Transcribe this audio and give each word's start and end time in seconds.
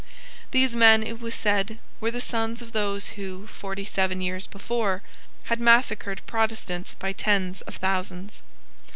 These 0.49 0.75
men, 0.75 1.03
it 1.03 1.21
was 1.21 1.35
said, 1.35 1.77
were 1.99 2.09
the 2.09 2.19
sons 2.19 2.59
of 2.63 2.71
those 2.71 3.09
who, 3.09 3.45
forty 3.45 3.85
seven 3.85 4.19
years 4.19 4.47
before, 4.47 5.03
had 5.43 5.59
massacred 5.59 6.25
Protestants 6.25 6.95
by 6.95 7.13
tens 7.13 7.61
of 7.61 7.75
thousands. 7.75 8.41